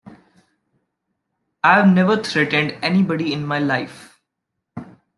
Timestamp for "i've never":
1.63-2.17